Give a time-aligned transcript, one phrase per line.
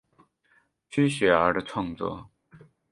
[0.89, 2.31] 区雪儿的创作。